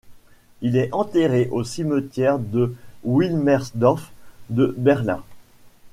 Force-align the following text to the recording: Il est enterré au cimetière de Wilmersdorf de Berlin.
Il 0.61 0.77
est 0.77 0.91
enterré 0.93 1.47
au 1.51 1.63
cimetière 1.63 2.39
de 2.39 2.73
Wilmersdorf 3.03 4.11
de 4.49 4.73
Berlin. 4.75 5.21